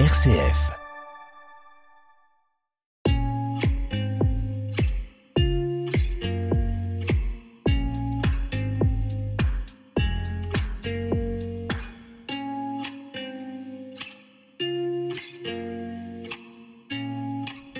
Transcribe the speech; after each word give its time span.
RCF. 0.00 0.72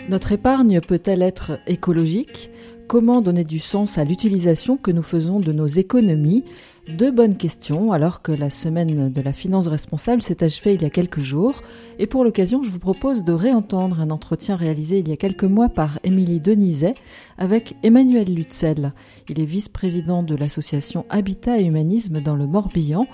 Notre 0.08 0.30
épargne 0.30 0.80
peut-elle 0.80 1.20
être 1.22 1.58
écologique? 1.66 2.48
Comment 2.86 3.22
donner 3.22 3.42
du 3.42 3.58
sens 3.58 3.98
à 3.98 4.04
l'utilisation 4.04 4.76
que 4.76 4.92
nous 4.92 5.02
faisons 5.02 5.40
de 5.40 5.50
nos 5.50 5.66
économies? 5.66 6.44
Deux 6.88 7.10
bonnes 7.10 7.38
questions 7.38 7.92
alors 7.92 8.20
que 8.20 8.30
la 8.30 8.50
semaine 8.50 9.10
de 9.10 9.20
la 9.22 9.32
finance 9.32 9.68
responsable 9.68 10.20
s'est 10.20 10.44
achevée 10.44 10.74
il 10.74 10.82
y 10.82 10.84
a 10.84 10.90
quelques 10.90 11.20
jours. 11.20 11.62
Et 11.98 12.06
pour 12.06 12.24
l'occasion, 12.24 12.62
je 12.62 12.68
vous 12.68 12.78
propose 12.78 13.24
de 13.24 13.32
réentendre 13.32 14.00
un 14.00 14.10
entretien 14.10 14.54
réalisé 14.54 14.98
il 14.98 15.08
y 15.08 15.12
a 15.12 15.16
quelques 15.16 15.44
mois 15.44 15.70
par 15.70 15.98
Émilie 16.04 16.40
Denizet 16.40 16.94
avec 17.38 17.74
Emmanuel 17.82 18.32
Lutzel. 18.32 18.92
Il 19.30 19.40
est 19.40 19.46
vice-président 19.46 20.22
de 20.22 20.34
l'association 20.34 21.06
Habitat 21.08 21.58
et 21.58 21.64
Humanisme 21.64 22.20
dans 22.20 22.36
le 22.36 22.46
Morbihan. 22.46 23.06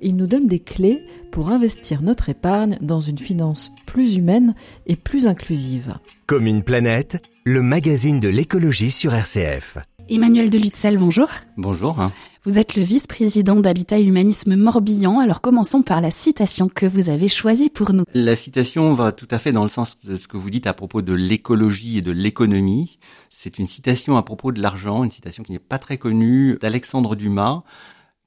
Il 0.00 0.16
nous 0.16 0.26
donne 0.26 0.46
des 0.46 0.60
clés 0.60 1.04
pour 1.30 1.50
investir 1.50 2.00
notre 2.00 2.30
épargne 2.30 2.78
dans 2.80 3.00
une 3.00 3.18
finance 3.18 3.72
plus 3.84 4.16
humaine 4.16 4.54
et 4.86 4.96
plus 4.96 5.26
inclusive. 5.26 5.96
Comme 6.26 6.46
une 6.46 6.62
planète, 6.62 7.22
le 7.44 7.60
magazine 7.60 8.20
de 8.20 8.28
l'écologie 8.28 8.90
sur 8.90 9.12
RCF. 9.12 9.76
Emmanuel 10.08 10.48
de 10.48 10.56
Lutzel, 10.56 10.96
bonjour. 10.96 11.28
Bonjour. 11.58 12.10
Vous 12.44 12.58
êtes 12.58 12.76
le 12.76 12.82
vice-président 12.82 13.56
d'Habitat 13.56 14.00
Humanisme 14.00 14.56
Morbihan. 14.56 15.18
Alors 15.20 15.40
commençons 15.40 15.82
par 15.82 16.00
la 16.00 16.10
citation 16.10 16.68
que 16.68 16.86
vous 16.86 17.08
avez 17.08 17.28
choisie 17.28 17.68
pour 17.68 17.92
nous. 17.92 18.04
La 18.14 18.36
citation 18.36 18.94
va 18.94 19.12
tout 19.12 19.28
à 19.30 19.38
fait 19.38 19.52
dans 19.52 19.64
le 19.64 19.70
sens 19.70 19.98
de 20.00 20.16
ce 20.16 20.28
que 20.28 20.36
vous 20.36 20.50
dites 20.50 20.66
à 20.66 20.74
propos 20.74 21.02
de 21.02 21.12
l'écologie 21.12 21.98
et 21.98 22.02
de 22.02 22.12
l'économie. 22.12 22.98
C'est 23.28 23.58
une 23.58 23.66
citation 23.66 24.16
à 24.16 24.22
propos 24.22 24.52
de 24.52 24.62
l'argent, 24.62 25.04
une 25.04 25.10
citation 25.10 25.42
qui 25.42 25.52
n'est 25.52 25.58
pas 25.58 25.78
très 25.78 25.98
connue 25.98 26.58
d'Alexandre 26.60 27.16
Dumas, 27.16 27.62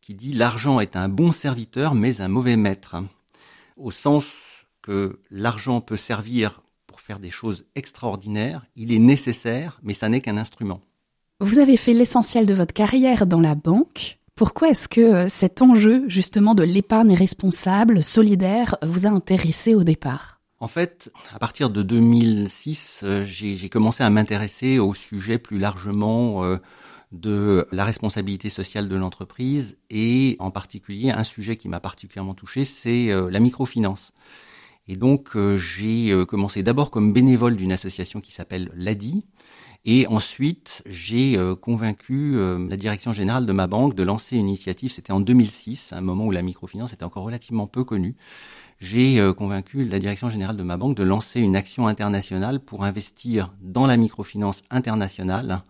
qui 0.02 0.13
dit 0.13 0.33
l'argent 0.33 0.80
est 0.80 0.95
un 0.95 1.09
bon 1.09 1.31
serviteur 1.31 1.95
mais 1.95 2.22
un 2.22 2.28
mauvais 2.28 2.57
maître. 2.57 2.97
Au 3.78 3.91
sens 3.91 4.66
que 4.81 5.19
l'argent 5.30 5.81
peut 5.81 5.97
servir 5.97 6.61
faire 7.02 7.19
des 7.19 7.30
choses 7.30 7.66
extraordinaires, 7.75 8.66
il 8.75 8.94
est 8.94 9.00
nécessaire, 9.00 9.80
mais 9.83 9.94
ça 9.94 10.07
n'est 10.07 10.22
qu'un 10.22 10.38
instrument. 10.38 10.81
Vous 11.44 11.58
avez 11.58 11.75
fait 11.75 11.95
l'essentiel 11.95 12.45
de 12.45 12.53
votre 12.53 12.72
carrière 12.72 13.25
dans 13.25 13.39
la 13.39 13.56
banque. 13.56 14.20
Pourquoi 14.36 14.70
est-ce 14.70 14.88
que 14.88 15.02
euh, 15.02 15.28
cet 15.28 15.64
enjeu 15.64 16.03
justement 16.08 16.53
de 16.53 16.61
l'épargne 16.61 17.16
responsable, 17.16 18.03
solidaire, 18.03 18.78
vous 18.84 19.08
a 19.08 19.09
intéressé 19.09 19.73
au 19.73 19.84
départ? 19.84 20.39
En 20.59 20.67
fait, 20.67 21.12
à 21.34 21.39
partir 21.39 21.72
de 21.72 21.81
2006, 21.81 23.00
euh, 23.02 23.25
j'ai 23.25 23.69
commencé 23.69 24.03
à 24.03 24.09
m'intéresser 24.12 24.78
au 24.78 24.94
sujet 24.94 25.39
plus 25.39 25.58
largement 25.58 26.44
euh, 26.44 26.58
de 27.12 27.66
la 27.72 27.86
responsabilité 27.86 28.52
sociale 28.52 28.88
de 28.88 28.95
l'entreprise 28.95 29.80
et 29.89 30.36
en 30.38 30.52
particulier 30.52 31.09
un 31.09 31.23
sujet 31.23 31.58
qui 31.58 31.69
m'a 31.69 31.80
particulièrement 31.80 32.36
touché, 32.36 32.66
c'est 32.66 33.08
la 33.08 33.39
microfinance. 33.39 34.14
Et 34.88 34.95
donc 34.95 35.36
j'ai 35.56 36.14
commencé 36.25 36.64
d'abord 36.64 36.89
comme 36.89 37.12
bénévole 37.12 37.58
d'une 37.58 37.73
association 37.73 38.22
qui 38.22 38.31
s'appelle 38.31 38.72
l'ADI. 38.75 39.25
Et 39.83 40.05
ensuite, 40.07 40.83
j'ai 40.85 41.37
euh, 41.37 41.55
convaincu 41.55 42.37
la 42.69 42.77
direction 42.77 43.13
générale 43.13 43.45
de 43.45 43.51
ma 43.51 43.67
banque 43.67 43.95
de 43.95 44.03
lancer 44.03 44.38
une 44.38 44.47
initiative. 44.47 44.91
C'était 44.91 45.11
en 45.11 45.19
2006, 45.19 45.93
un 45.93 46.01
moment 46.01 46.25
où 46.25 46.31
la 46.31 46.43
microfinance 46.43 46.93
était 46.93 47.03
encore 47.03 47.23
relativement 47.23 47.67
peu 47.67 47.83
connue. 47.83 48.15
J'ai 48.79 49.21
convaincu 49.38 49.83
la 49.83 49.99
direction 49.99 50.31
générale 50.31 50.57
de 50.57 50.63
ma 50.63 50.75
banque 50.75 50.97
de 50.97 51.03
lancer 51.03 51.39
une 51.39 51.55
action 51.55 51.85
internationale 51.85 52.59
pour 52.59 52.83
investir 52.83 53.53
dans 53.61 53.85
la 53.85 53.95
microfinance 53.95 54.63
internationale. 54.71 55.61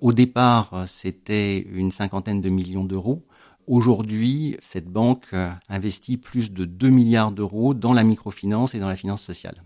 Au 0.00 0.14
départ, 0.14 0.84
c'était 0.86 1.58
une 1.58 1.90
cinquantaine 1.90 2.40
de 2.40 2.48
millions 2.48 2.84
d'euros. 2.84 3.22
Aujourd'hui, 3.66 4.56
cette 4.60 4.88
banque 4.88 5.34
investit 5.68 6.16
plus 6.16 6.52
de 6.52 6.64
2 6.64 6.88
milliards 6.88 7.32
d'euros 7.32 7.74
dans 7.74 7.92
la 7.92 8.02
microfinance 8.02 8.74
et 8.74 8.78
dans 8.78 8.88
la 8.88 8.96
finance 8.96 9.22
sociale. 9.22 9.62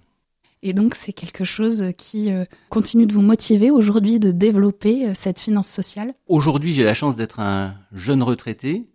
Et 0.63 0.73
donc 0.73 0.95
c'est 0.95 1.13
quelque 1.13 1.45
chose 1.45 1.93
qui 1.97 2.33
euh, 2.33 2.45
continue 2.69 3.07
de 3.07 3.13
vous 3.13 3.23
motiver 3.23 3.71
aujourd'hui 3.71 4.19
de 4.19 4.33
développer 4.33 5.09
euh, 5.09 5.13
cette 5.15 5.39
finance 5.39 5.69
sociale 5.69 6.15
Aujourd'hui 6.27 6.73
j'ai 6.73 6.83
la 6.83 6.95
chance 6.95 7.15
d'être 7.15 7.39
un 7.39 7.75
jeune 7.93 8.23
retraité 8.23 8.89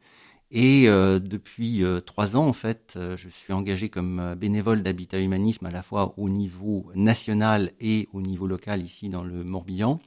et 0.52 0.88
euh, 0.88 1.20
depuis 1.20 1.84
trois 2.06 2.36
ans 2.36 2.46
en 2.46 2.54
fait 2.54 3.00
je 3.16 3.30
suis 3.30 3.54
engagé 3.54 3.90
comme 3.90 4.36
bénévole 4.38 4.84
d'Habitat 4.84 5.20
Humanisme 5.20 5.66
à 5.66 5.72
la 5.72 5.82
fois 5.82 6.14
au 6.18 6.30
niveau 6.30 6.92
national 6.96 7.72
et 7.80 8.10
au 8.14 8.22
niveau 8.22 8.46
local 8.46 8.84
ici 8.84 9.10
dans 9.10 9.24
le 9.24 9.44
Morbihan. 9.44 10.00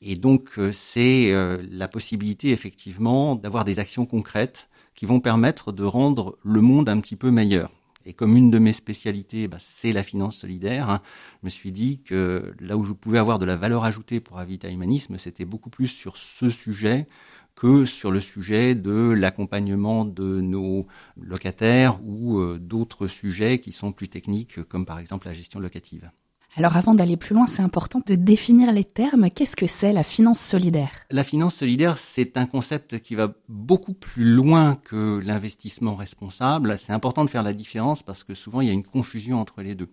Et 0.00 0.16
donc, 0.16 0.58
c'est 0.72 1.32
la 1.70 1.88
possibilité, 1.88 2.50
effectivement, 2.50 3.36
d'avoir 3.36 3.64
des 3.64 3.78
actions 3.78 4.04
concrètes 4.04 4.68
qui 4.94 5.06
vont 5.06 5.20
permettre 5.20 5.72
de 5.72 5.84
rendre 5.84 6.36
le 6.44 6.60
monde 6.60 6.88
un 6.88 7.00
petit 7.00 7.16
peu 7.16 7.30
meilleur. 7.30 7.70
Et 8.06 8.12
comme 8.12 8.36
une 8.36 8.50
de 8.50 8.58
mes 8.58 8.72
spécialités, 8.72 9.48
bah, 9.48 9.56
c'est 9.60 9.92
la 9.92 10.02
finance 10.02 10.36
solidaire, 10.36 10.90
hein, 10.90 11.00
je 11.40 11.46
me 11.46 11.50
suis 11.50 11.72
dit 11.72 12.02
que 12.02 12.54
là 12.60 12.76
où 12.76 12.84
je 12.84 12.92
pouvais 12.92 13.18
avoir 13.18 13.38
de 13.38 13.46
la 13.46 13.56
valeur 13.56 13.84
ajoutée 13.84 14.20
pour 14.20 14.38
Habitat 14.38 14.70
Humanisme, 14.70 15.16
c'était 15.18 15.46
beaucoup 15.46 15.70
plus 15.70 15.88
sur 15.88 16.16
ce 16.16 16.50
sujet 16.50 17.06
que 17.54 17.84
sur 17.86 18.10
le 18.10 18.20
sujet 18.20 18.74
de 18.74 19.10
l'accompagnement 19.10 20.04
de 20.04 20.40
nos 20.40 20.86
locataires 21.16 21.98
ou 22.04 22.38
euh, 22.38 22.58
d'autres 22.58 23.06
sujets 23.06 23.60
qui 23.60 23.72
sont 23.72 23.92
plus 23.92 24.08
techniques, 24.08 24.62
comme 24.64 24.84
par 24.84 24.98
exemple 24.98 25.26
la 25.26 25.34
gestion 25.34 25.60
locative. 25.60 26.10
Alors 26.56 26.76
avant 26.76 26.94
d'aller 26.94 27.16
plus 27.16 27.34
loin, 27.34 27.48
c'est 27.48 27.62
important 27.62 28.00
de 28.06 28.14
définir 28.14 28.70
les 28.70 28.84
termes. 28.84 29.28
Qu'est-ce 29.28 29.56
que 29.56 29.66
c'est 29.66 29.92
la 29.92 30.04
finance 30.04 30.38
solidaire? 30.38 30.90
La 31.10 31.24
finance 31.24 31.56
solidaire, 31.56 31.98
c'est 31.98 32.36
un 32.36 32.46
concept 32.46 33.00
qui 33.00 33.16
va 33.16 33.34
beaucoup 33.48 33.92
plus 33.92 34.24
loin 34.24 34.76
que 34.76 35.20
l'investissement 35.24 35.96
responsable. 35.96 36.78
C'est 36.78 36.92
important 36.92 37.24
de 37.24 37.30
faire 37.30 37.42
la 37.42 37.54
différence 37.54 38.04
parce 38.04 38.22
que 38.22 38.34
souvent 38.34 38.60
il 38.60 38.68
y 38.68 38.70
a 38.70 38.72
une 38.72 38.86
confusion 38.86 39.40
entre 39.40 39.62
les 39.62 39.74
deux. 39.74 39.88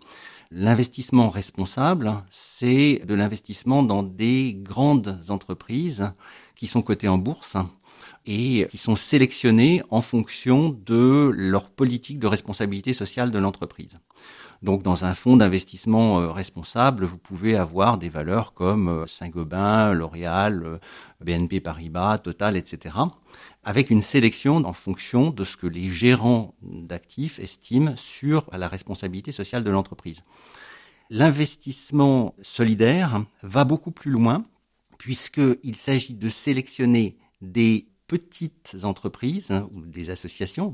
L'investissement 0.51 1.31
responsable, 1.31 2.13
c'est 2.29 3.01
de 3.07 3.16
l'investissement 3.16 3.81
dans 3.81 4.03
des 4.03 4.53
grandes 4.55 5.17
entreprises 5.29 6.11
qui 6.55 6.67
sont 6.67 6.83
cotées 6.83 7.07
en 7.07 7.17
bourse 7.17 7.57
et 8.28 8.67
qui 8.69 8.78
sont 8.78 8.95
sélectionnées 8.95 9.81
en 9.89 10.01
fonction 10.01 10.78
de 10.85 11.31
leur 11.33 11.72
politique 11.72 12.19
de 12.19 12.28
responsabilité 12.28 12.93
sociale 12.93 13.31
de 13.31 13.39
l'entreprise. 13.39 13.97
Donc 14.61 14.83
dans 14.83 15.05
un 15.05 15.16
fonds 15.16 15.38
d'investissement 15.38 16.22
euh, 16.22 16.31
responsable, 16.31 17.05
vous 17.05 17.17
pouvez 17.17 17.55
avoir 17.55 17.97
des 17.97 18.09
valeurs 18.09 18.53
comme 18.53 18.89
euh, 18.89 19.07
Saint-Gobain, 19.07 19.91
L'Oréal, 19.94 20.63
euh, 20.63 20.77
BNP 21.19 21.61
Paribas, 21.61 22.19
Total, 22.19 22.55
etc. 22.55 22.95
avec 23.63 23.89
une 23.89 24.03
sélection 24.03 24.57
en 24.57 24.73
fonction 24.73 25.31
de 25.31 25.44
ce 25.44 25.57
que 25.57 25.66
les 25.66 25.89
gérants 25.89 26.53
d'actifs 26.61 27.39
estiment 27.39 27.95
sur 27.95 28.49
la 28.55 28.67
responsabilité 28.67 29.31
sociale 29.31 29.63
de 29.63 29.72
l'entreprise. 29.72 30.22
L'investissement 31.09 32.35
solidaire 32.43 33.23
va 33.41 33.63
beaucoup 33.63 33.91
plus 33.91 34.11
loin 34.11 34.45
puisqu'il 34.99 35.75
s'agit 35.75 36.13
de 36.13 36.29
sélectionner 36.29 37.17
des 37.41 37.88
petites 38.05 38.78
entreprises 38.83 39.49
hein, 39.49 39.67
ou 39.73 39.81
des 39.81 40.11
associations 40.11 40.73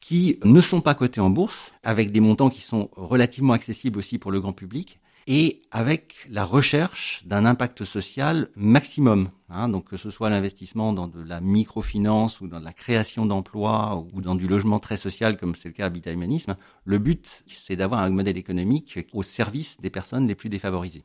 qui 0.00 0.38
ne 0.44 0.60
sont 0.60 0.80
pas 0.80 0.94
cotés 0.94 1.20
en 1.20 1.30
bourse, 1.30 1.72
avec 1.82 2.12
des 2.12 2.20
montants 2.20 2.50
qui 2.50 2.60
sont 2.60 2.90
relativement 2.96 3.52
accessibles 3.52 3.98
aussi 3.98 4.18
pour 4.18 4.30
le 4.30 4.40
grand 4.40 4.52
public, 4.52 5.00
et 5.30 5.60
avec 5.70 6.26
la 6.30 6.42
recherche 6.42 7.22
d'un 7.26 7.44
impact 7.44 7.84
social 7.84 8.48
maximum. 8.56 9.28
Hein, 9.50 9.68
donc 9.68 9.84
que 9.84 9.98
ce 9.98 10.10
soit 10.10 10.30
l'investissement 10.30 10.94
dans 10.94 11.06
de 11.06 11.22
la 11.22 11.42
microfinance 11.42 12.40
ou 12.40 12.48
dans 12.48 12.60
la 12.60 12.72
création 12.72 13.26
d'emplois 13.26 14.06
ou 14.14 14.22
dans 14.22 14.34
du 14.34 14.48
logement 14.48 14.78
très 14.78 14.96
social 14.96 15.36
comme 15.36 15.54
c'est 15.54 15.68
le 15.68 15.74
cas 15.74 15.84
à 15.84 15.86
Habitat 15.86 16.12
Humanisme, 16.12 16.56
le 16.84 16.98
but 16.98 17.44
c'est 17.46 17.76
d'avoir 17.76 18.00
un 18.00 18.10
modèle 18.10 18.38
économique 18.38 19.00
au 19.12 19.22
service 19.22 19.78
des 19.80 19.90
personnes 19.90 20.26
les 20.26 20.34
plus 20.34 20.48
défavorisées. 20.48 21.04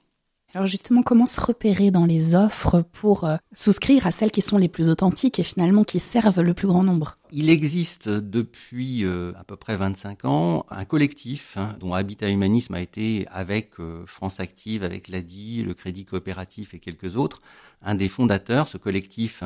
Alors 0.55 0.67
justement, 0.67 1.01
comment 1.01 1.25
se 1.25 1.41
repérer 1.41 1.89
dans 1.89 2.05
les 2.05 2.35
offres 2.35 2.83
pour 2.91 3.23
euh, 3.23 3.38
souscrire 3.55 4.05
à 4.05 4.11
celles 4.11 4.29
qui 4.29 4.44
sont 4.44 4.59
les 4.59 4.67
plus 4.67 4.88
authentiques 4.88 5.39
et 5.39 5.44
finalement 5.44 5.83
qui 5.83 6.00
servent 6.00 6.41
le 6.41 6.53
plus 6.53 6.67
grand 6.67 6.83
nombre? 6.83 7.17
Il 7.31 7.50
existe 7.50 8.07
depuis 8.07 9.03
euh, 9.03 9.31
à 9.35 9.44
peu 9.44 9.55
près 9.55 9.75
25 9.75 10.25
ans 10.25 10.67
un 10.69 10.85
collectif 10.85 11.57
hein, 11.57 11.75
dont 11.79 11.95
Habitat 11.95 12.29
Humanisme 12.29 12.75
a 12.75 12.81
été 12.81 13.25
avec 13.31 13.79
euh, 13.79 14.05
France 14.05 14.39
Active, 14.39 14.83
avec 14.83 15.07
l'ADI, 15.07 15.63
le 15.63 15.73
Crédit 15.73 16.05
Coopératif 16.05 16.75
et 16.75 16.79
quelques 16.79 17.17
autres, 17.17 17.41
un 17.81 17.95
des 17.95 18.07
fondateurs, 18.07 18.67
ce 18.67 18.77
collectif 18.77 19.44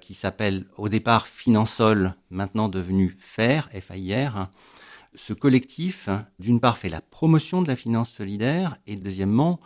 qui 0.00 0.14
s'appelle 0.14 0.64
au 0.76 0.88
départ 0.88 1.28
Finansol, 1.28 2.14
maintenant 2.30 2.68
devenu 2.68 3.16
FAIR, 3.20 3.68
FAIR. 3.80 4.48
Ce 5.14 5.32
collectif, 5.32 6.08
d'une 6.38 6.60
part, 6.60 6.78
fait 6.78 6.88
la 6.88 7.00
promotion 7.00 7.62
de 7.62 7.68
la 7.68 7.76
finance 7.76 8.10
solidaire 8.10 8.76
et 8.86 8.96
deuxièmement, 8.96 9.58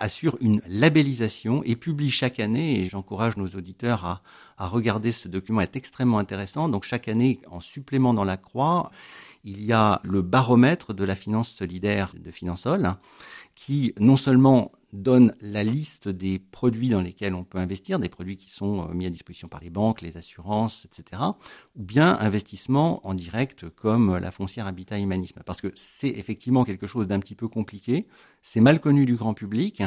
assure 0.00 0.36
une 0.40 0.60
labellisation 0.66 1.62
et 1.64 1.76
publie 1.76 2.10
chaque 2.10 2.40
année, 2.40 2.80
et 2.80 2.88
j'encourage 2.88 3.36
nos 3.36 3.48
auditeurs 3.48 4.04
à, 4.04 4.66
regarder 4.66 5.12
ce 5.12 5.28
document, 5.28 5.60
est 5.60 5.76
extrêmement 5.76 6.18
intéressant. 6.18 6.68
Donc 6.68 6.84
chaque 6.84 7.08
année, 7.08 7.40
en 7.50 7.60
supplément 7.60 8.12
dans 8.12 8.24
la 8.24 8.36
croix, 8.36 8.90
il 9.44 9.62
y 9.62 9.72
a 9.72 10.00
le 10.02 10.20
baromètre 10.22 10.92
de 10.92 11.04
la 11.04 11.14
finance 11.14 11.50
solidaire 11.50 12.12
de 12.18 12.30
Finansol 12.30 12.94
qui 13.54 13.94
non 13.98 14.16
seulement 14.16 14.72
donne 14.92 15.34
la 15.40 15.62
liste 15.64 16.08
des 16.08 16.38
produits 16.38 16.88
dans 16.88 17.00
lesquels 17.00 17.34
on 17.34 17.44
peut 17.44 17.58
investir, 17.58 17.98
des 17.98 18.08
produits 18.08 18.36
qui 18.36 18.50
sont 18.50 18.88
euh, 18.88 18.92
mis 18.92 19.06
à 19.06 19.10
disposition 19.10 19.48
par 19.48 19.60
les 19.60 19.70
banques, 19.70 20.00
les 20.00 20.16
assurances, 20.16 20.86
etc., 20.86 21.22
ou 21.76 21.82
bien 21.82 22.18
investissement 22.18 23.06
en 23.06 23.14
direct 23.14 23.68
comme 23.70 24.16
la 24.16 24.30
foncière 24.30 24.66
habitat 24.66 24.98
humanisme. 24.98 25.40
Parce 25.44 25.60
que 25.60 25.72
c'est 25.74 26.10
effectivement 26.10 26.64
quelque 26.64 26.86
chose 26.86 27.06
d'un 27.06 27.20
petit 27.20 27.34
peu 27.34 27.48
compliqué, 27.48 28.06
c'est 28.42 28.60
mal 28.60 28.80
connu 28.80 29.04
du 29.04 29.14
grand 29.14 29.34
public. 29.34 29.82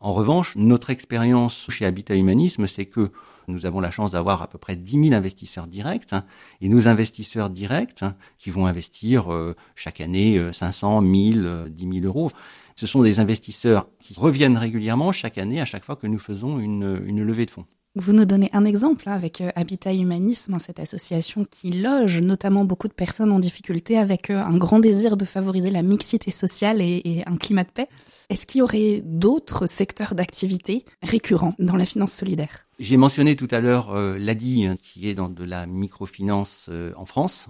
En 0.00 0.12
revanche, 0.12 0.54
notre 0.56 0.90
expérience 0.90 1.66
chez 1.70 1.86
Habitat 1.86 2.14
Humanisme, 2.14 2.66
c'est 2.66 2.86
que 2.86 3.10
nous 3.48 3.66
avons 3.66 3.80
la 3.80 3.90
chance 3.90 4.12
d'avoir 4.12 4.42
à 4.42 4.48
peu 4.48 4.58
près 4.58 4.76
10 4.76 5.04
000 5.04 5.14
investisseurs 5.14 5.66
directs, 5.66 6.14
et 6.60 6.68
nos 6.68 6.88
investisseurs 6.88 7.50
directs, 7.50 8.04
qui 8.38 8.50
vont 8.50 8.66
investir 8.66 9.32
euh, 9.32 9.54
chaque 9.74 10.00
année 10.00 10.40
500, 10.52 11.00
1000, 11.00 11.66
10 11.70 12.00
000 12.00 12.06
euros, 12.06 12.30
ce 12.76 12.86
sont 12.86 13.02
des 13.02 13.20
investisseurs 13.20 13.86
qui 14.00 14.14
reviennent 14.14 14.58
régulièrement 14.58 15.12
chaque 15.12 15.38
année, 15.38 15.60
à 15.60 15.64
chaque 15.64 15.84
fois 15.84 15.96
que 15.96 16.06
nous 16.06 16.18
faisons 16.18 16.58
une, 16.58 17.24
levée 17.24 17.46
de 17.46 17.50
fonds. 17.50 17.66
Vous 17.96 18.12
nous 18.12 18.24
donnez 18.24 18.50
un 18.52 18.64
exemple 18.64 19.08
hein, 19.08 19.12
avec 19.12 19.40
euh, 19.40 19.50
Habitat 19.54 19.94
Humanisme, 19.94 20.54
hein, 20.54 20.58
cette 20.58 20.80
association 20.80 21.46
qui 21.48 21.70
loge 21.70 22.20
notamment 22.20 22.64
beaucoup 22.64 22.88
de 22.88 22.92
personnes 22.92 23.30
en 23.30 23.38
difficulté 23.38 23.96
avec 23.96 24.30
euh, 24.30 24.40
un 24.40 24.56
grand 24.56 24.80
désir 24.80 25.16
de 25.16 25.24
favoriser 25.24 25.70
la 25.70 25.82
mixité 25.82 26.32
sociale 26.32 26.80
et, 26.80 27.22
un 27.26 27.36
climat 27.36 27.62
de 27.62 27.70
paix. 27.70 27.88
Est-ce 28.30 28.46
qu'il 28.46 28.60
y 28.60 28.62
aurait 28.62 29.02
d'autres 29.04 29.66
secteurs 29.66 30.14
d'activité 30.14 30.84
récurrents 31.02 31.54
dans 31.58 31.76
la 31.76 31.86
finance 31.86 32.12
solidaire? 32.12 32.66
J'ai 32.78 32.96
mentionné 32.96 33.36
tout 33.36 33.48
à 33.50 33.60
l'heure 33.60 33.92
euh, 33.92 34.16
l'ADI 34.18 34.66
hein, 34.66 34.76
qui 34.82 35.08
est 35.08 35.14
dans 35.14 35.28
de 35.28 35.44
la 35.44 35.66
microfinance 35.66 36.70
en 36.96 37.04
France. 37.04 37.48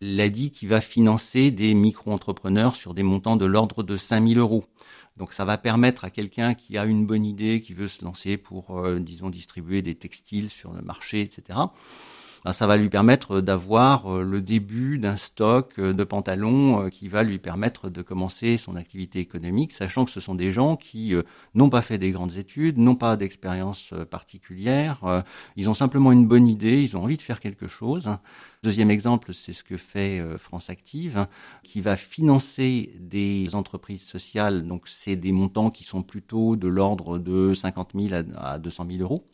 L'ADI 0.00 0.50
qui 0.50 0.66
va 0.66 0.80
financer 0.80 1.50
des 1.50 1.74
micro-entrepreneurs 1.74 2.76
sur 2.76 2.94
des 2.94 3.02
montants 3.02 3.36
de 3.36 3.46
l'ordre 3.46 3.82
de 3.82 3.96
5000 3.96 4.38
euros. 4.38 4.64
Donc 5.20 5.34
ça 5.34 5.44
va 5.44 5.58
permettre 5.58 6.04
à 6.04 6.10
quelqu'un 6.10 6.54
qui 6.54 6.78
a 6.78 6.86
une 6.86 7.04
bonne 7.04 7.26
idée, 7.26 7.60
qui 7.60 7.74
veut 7.74 7.88
se 7.88 8.02
lancer 8.02 8.38
pour, 8.38 8.78
euh, 8.78 8.98
disons, 8.98 9.28
distribuer 9.28 9.82
des 9.82 9.94
textiles 9.94 10.48
sur 10.48 10.72
le 10.72 10.80
marché, 10.80 11.20
etc. 11.20 11.58
Ben, 12.44 12.52
ça 12.52 12.66
va 12.66 12.76
lui 12.76 12.88
permettre 12.88 13.40
d'avoir 13.40 14.12
euh, 14.12 14.22
le 14.22 14.40
début 14.40 14.98
d'un 14.98 15.16
stock 15.16 15.74
euh, 15.78 15.92
de 15.92 16.04
pantalons 16.04 16.88
qui 16.90 17.08
va 17.08 17.22
lui 17.22 17.38
permettre 17.38 17.90
de 17.90 18.02
commencer 18.02 18.56
son 18.56 18.76
activité 18.76 19.18
économique, 19.18 19.72
sachant 19.72 20.04
que 20.04 20.10
ce 20.10 20.20
sont 20.20 20.34
des 20.34 20.52
gens 20.52 20.76
qui 20.76 21.14
n'ont 21.54 21.68
pas 21.68 21.82
fait 21.82 21.98
des 21.98 22.10
grandes 22.10 22.36
études, 22.36 22.78
n'ont 22.78 22.94
pas 22.94 23.16
d'expérience 23.16 23.92
particulière, 24.10 25.24
ils 25.56 25.68
ont 25.68 25.74
simplement 25.74 26.12
une 26.12 26.26
bonne 26.26 26.46
idée, 26.46 26.82
ils 26.82 26.96
ont 26.96 27.02
envie 27.02 27.16
de 27.16 27.22
faire 27.22 27.40
quelque 27.40 27.68
chose. 27.68 28.08
Deuxième 28.62 28.90
exemple, 28.90 29.32
c'est 29.32 29.54
ce 29.54 29.64
que 29.64 29.78
fait 29.78 30.20
euh, 30.20 30.36
France 30.36 30.68
Active, 30.68 31.26
qui 31.62 31.80
va 31.80 31.96
financer 31.96 32.92
des 33.00 33.54
entreprises 33.54 34.02
sociales. 34.02 34.66
Donc, 34.66 34.82
c'est 34.86 35.16
des 35.16 35.32
montants 35.32 35.70
qui 35.70 35.82
sont 35.84 36.02
plutôt 36.02 36.56
de 36.56 36.68
l'ordre 36.68 37.18
de 37.18 37.54
50 37.54 37.92
000 37.98 38.22
à 38.36 38.58
200 38.58 38.86
000 38.90 39.02
euros. 39.02 39.24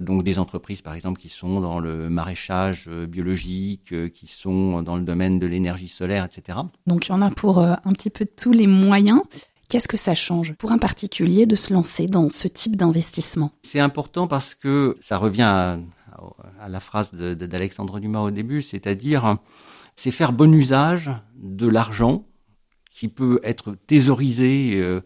Donc 0.00 0.22
des 0.22 0.38
entreprises, 0.38 0.82
par 0.82 0.94
exemple, 0.94 1.20
qui 1.20 1.28
sont 1.28 1.60
dans 1.60 1.80
le 1.80 2.08
maraîchage 2.08 2.86
euh, 2.88 3.06
biologique, 3.06 3.92
euh, 3.92 4.08
qui 4.08 4.26
sont 4.26 4.82
dans 4.82 4.96
le 4.96 5.02
domaine 5.02 5.38
de 5.38 5.46
l'énergie 5.46 5.88
solaire, 5.88 6.24
etc. 6.24 6.58
Donc 6.86 7.08
il 7.08 7.10
y 7.10 7.14
en 7.14 7.22
a 7.22 7.30
pour 7.30 7.58
un 7.58 7.92
petit 7.92 8.10
peu 8.10 8.26
tous 8.26 8.52
les 8.52 8.66
moyens. 8.66 9.20
Qu'est-ce 9.68 9.88
que 9.88 9.96
ça 9.96 10.14
change 10.14 10.52
pour 10.54 10.70
un 10.70 10.78
particulier 10.78 11.46
de 11.46 11.56
se 11.56 11.72
lancer 11.72 12.06
dans 12.06 12.28
ce 12.28 12.46
type 12.46 12.76
d'investissement? 12.76 13.52
C'est 13.62 13.80
important 13.80 14.26
parce 14.26 14.54
que 14.54 14.94
ça 15.00 15.16
revient 15.16 15.42
à, 15.42 15.78
à 16.60 16.68
la 16.68 16.80
phrase 16.80 17.12
d'Alexandre 17.14 17.98
Dumas 17.98 18.20
au 18.20 18.30
début, 18.30 18.60
c'est-à-dire 18.60 19.38
c'est 19.94 20.10
faire 20.10 20.32
bon 20.32 20.52
usage 20.54 21.10
de 21.36 21.66
l'argent 21.66 22.26
qui 22.90 23.08
peut 23.08 23.40
être 23.42 23.74
thésaurisé, 23.86 24.74
euh, 24.74 25.00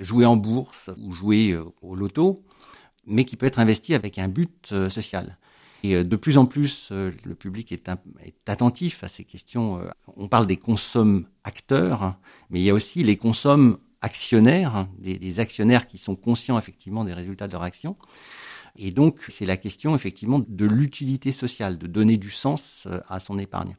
joué 0.00 0.24
en 0.24 0.36
bourse 0.36 0.90
ou 0.98 1.12
joué 1.12 1.50
euh, 1.50 1.64
au 1.82 1.94
loto, 1.94 2.44
mais 3.06 3.24
qui 3.24 3.36
peut 3.36 3.46
être 3.46 3.58
investi 3.58 3.94
avec 3.94 4.18
un 4.18 4.28
but 4.28 4.70
euh, 4.72 4.90
social. 4.90 5.38
Et 5.82 6.02
de 6.02 6.16
plus 6.16 6.36
en 6.36 6.46
plus, 6.46 6.90
le 6.90 7.34
public 7.34 7.70
est, 7.70 7.88
attentif 8.46 9.04
à 9.04 9.08
ces 9.08 9.22
questions. 9.22 9.80
On 10.16 10.26
parle 10.26 10.46
des 10.46 10.56
consommes 10.56 11.26
acteurs, 11.44 12.16
mais 12.50 12.58
il 12.58 12.64
y 12.64 12.70
a 12.70 12.74
aussi 12.74 13.04
les 13.04 13.16
consommes 13.16 13.78
actionnaires, 14.00 14.88
des, 14.98 15.18
des 15.18 15.38
actionnaires 15.38 15.86
qui 15.86 15.98
sont 15.98 16.16
conscients 16.16 16.58
effectivement 16.58 17.04
des 17.04 17.12
résultats 17.12 17.46
de 17.46 17.52
leur 17.52 17.62
action. 17.62 17.96
Et 18.78 18.90
donc, 18.90 19.24
c'est 19.28 19.46
la 19.46 19.56
question 19.56 19.94
effectivement 19.94 20.40
de 20.46 20.64
l'utilité 20.64 21.32
sociale, 21.32 21.78
de 21.78 21.86
donner 21.86 22.16
du 22.16 22.30
sens 22.30 22.86
euh, 22.86 23.00
à 23.08 23.20
son 23.20 23.38
épargne. 23.38 23.76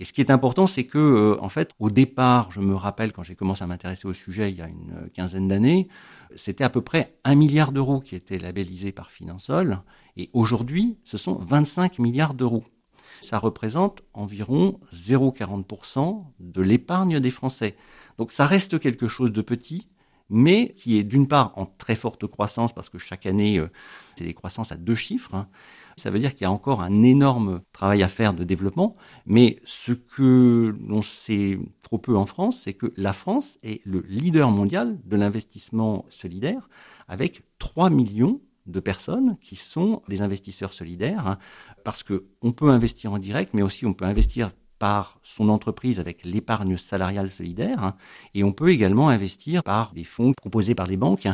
Et 0.00 0.04
ce 0.04 0.12
qui 0.12 0.20
est 0.20 0.30
important, 0.30 0.66
c'est 0.66 0.84
que, 0.84 0.98
euh, 0.98 1.36
en 1.40 1.48
fait, 1.48 1.70
au 1.78 1.90
départ, 1.90 2.50
je 2.50 2.60
me 2.60 2.74
rappelle 2.74 3.12
quand 3.12 3.22
j'ai 3.22 3.34
commencé 3.34 3.62
à 3.62 3.66
m'intéresser 3.66 4.08
au 4.08 4.14
sujet 4.14 4.50
il 4.50 4.58
y 4.58 4.62
a 4.62 4.66
une 4.66 5.08
quinzaine 5.14 5.48
d'années, 5.48 5.88
c'était 6.36 6.64
à 6.64 6.70
peu 6.70 6.80
près 6.80 7.16
un 7.24 7.34
milliard 7.34 7.72
d'euros 7.72 8.00
qui 8.00 8.16
étaient 8.16 8.38
labellisés 8.38 8.92
par 8.92 9.10
Finansol. 9.10 9.80
Et 10.16 10.30
aujourd'hui, 10.32 10.98
ce 11.04 11.18
sont 11.18 11.36
25 11.36 11.98
milliards 11.98 12.34
d'euros. 12.34 12.64
Ça 13.20 13.38
représente 13.38 14.02
environ 14.14 14.80
0,40% 14.92 16.24
de 16.40 16.62
l'épargne 16.62 17.20
des 17.20 17.30
Français. 17.30 17.76
Donc 18.18 18.32
ça 18.32 18.46
reste 18.46 18.80
quelque 18.80 19.08
chose 19.08 19.32
de 19.32 19.42
petit, 19.42 19.88
mais 20.28 20.72
qui 20.72 20.98
est 20.98 21.04
d'une 21.04 21.28
part 21.28 21.52
en 21.56 21.66
très 21.66 21.94
forte 21.94 22.26
croissance, 22.26 22.72
parce 22.72 22.88
que 22.88 22.98
chaque 22.98 23.26
année, 23.26 23.58
euh, 23.58 23.70
c'est 24.16 24.24
des 24.24 24.34
croissances 24.34 24.72
à 24.72 24.76
deux 24.76 24.94
chiffres. 24.94 25.46
Hein. 26.02 26.08
Ça 26.08 26.10
veut 26.10 26.18
dire 26.18 26.34
qu'il 26.34 26.42
y 26.42 26.46
a 26.46 26.52
encore 26.52 26.82
un 26.82 27.02
énorme 27.02 27.62
travail 27.72 28.02
à 28.02 28.08
faire 28.08 28.34
de 28.34 28.44
développement, 28.44 28.96
mais 29.26 29.60
ce 29.64 29.92
que 29.92 30.74
l'on 30.86 31.02
sait 31.02 31.58
trop 31.82 31.98
peu 31.98 32.16
en 32.16 32.26
France, 32.26 32.60
c'est 32.62 32.74
que 32.74 32.92
la 32.96 33.12
France 33.12 33.58
est 33.62 33.80
le 33.84 34.04
leader 34.08 34.50
mondial 34.50 34.98
de 35.04 35.16
l'investissement 35.16 36.04
solidaire, 36.08 36.68
avec 37.08 37.42
3 37.58 37.90
millions 37.90 38.40
de 38.66 38.80
personnes 38.80 39.36
qui 39.40 39.56
sont 39.56 40.02
des 40.08 40.22
investisseurs 40.22 40.72
solidaires, 40.72 41.26
hein, 41.26 41.38
parce 41.84 42.04
qu'on 42.04 42.52
peut 42.52 42.70
investir 42.70 43.12
en 43.12 43.18
direct, 43.18 43.54
mais 43.54 43.62
aussi 43.62 43.86
on 43.86 43.94
peut 43.94 44.04
investir 44.04 44.50
par 44.78 45.20
son 45.22 45.48
entreprise 45.48 46.00
avec 46.00 46.24
l'épargne 46.24 46.76
salariale 46.76 47.30
solidaire, 47.30 47.82
hein, 47.82 47.94
et 48.34 48.44
on 48.44 48.52
peut 48.52 48.70
également 48.70 49.08
investir 49.08 49.62
par 49.62 49.92
des 49.94 50.04
fonds 50.04 50.32
proposés 50.32 50.74
par 50.74 50.86
les 50.86 50.96
banques. 50.96 51.28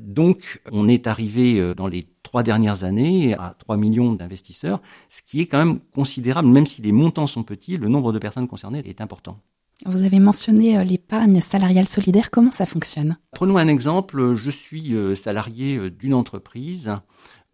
Donc, 0.00 0.60
on 0.72 0.88
est 0.88 1.06
arrivé 1.06 1.58
euh, 1.58 1.74
dans 1.74 1.86
les 1.86 2.06
trois 2.22 2.42
dernières 2.42 2.84
années 2.84 3.34
à 3.34 3.54
3 3.58 3.76
millions 3.76 4.12
d'investisseurs, 4.12 4.80
ce 5.08 5.22
qui 5.22 5.40
est 5.40 5.46
quand 5.46 5.58
même 5.58 5.80
considérable, 5.94 6.48
même 6.48 6.66
si 6.66 6.82
les 6.82 6.92
montants 6.92 7.26
sont 7.26 7.42
petits, 7.42 7.76
le 7.76 7.88
nombre 7.88 8.12
de 8.12 8.18
personnes 8.18 8.48
concernées 8.48 8.82
est 8.86 9.00
important. 9.00 9.38
Vous 9.86 10.02
avez 10.02 10.18
mentionné 10.18 10.78
euh, 10.78 10.84
l'épargne 10.84 11.40
salariale 11.40 11.88
solidaire, 11.88 12.30
comment 12.30 12.50
ça 12.50 12.66
fonctionne? 12.66 13.16
Prenons 13.32 13.56
un 13.56 13.68
exemple, 13.68 14.34
je 14.34 14.50
suis 14.50 14.94
euh, 14.94 15.14
salarié 15.14 15.90
d'une 15.90 16.14
entreprise 16.14 16.92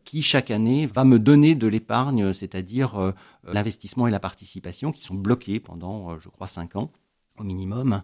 qui 0.05 0.23
chaque 0.23 0.51
année 0.51 0.87
va 0.87 1.05
me 1.05 1.19
donner 1.19 1.55
de 1.55 1.67
l'épargne, 1.67 2.35
c'est-à-dire 2.35 3.15
l'investissement 3.43 4.07
et 4.07 4.11
la 4.11 4.21
participation 4.21 4.93
qui 4.93 5.03
sont 5.03 5.15
bloqués 5.15 5.61
pendant, 5.61 6.19
je 6.19 6.29
crois, 6.29 6.47
cinq 6.47 6.77
ans 6.77 6.91
au 7.39 7.43
minimum. 7.43 8.03